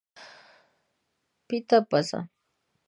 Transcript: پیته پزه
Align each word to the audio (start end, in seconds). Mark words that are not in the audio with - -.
پیته 1.47 1.77
پزه 1.89 2.19